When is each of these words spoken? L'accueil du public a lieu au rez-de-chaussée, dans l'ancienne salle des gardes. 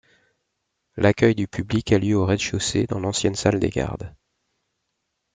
L'accueil 0.97 1.35
du 1.35 1.47
public 1.47 1.91
a 1.91 1.99
lieu 1.99 2.15
au 2.17 2.25
rez-de-chaussée, 2.25 2.87
dans 2.87 2.99
l'ancienne 2.99 3.35
salle 3.35 3.59
des 3.59 3.69
gardes. 3.69 4.15